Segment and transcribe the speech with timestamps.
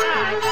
[0.00, 0.49] Bye.